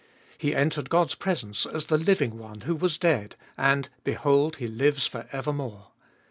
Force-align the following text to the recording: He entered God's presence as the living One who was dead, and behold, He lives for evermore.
He 0.35 0.55
entered 0.55 0.89
God's 0.89 1.13
presence 1.13 1.63
as 1.63 1.85
the 1.85 1.97
living 1.99 2.39
One 2.39 2.61
who 2.61 2.75
was 2.75 2.97
dead, 2.97 3.35
and 3.55 3.87
behold, 4.03 4.55
He 4.55 4.67
lives 4.67 5.05
for 5.05 5.27
evermore. 5.31 5.89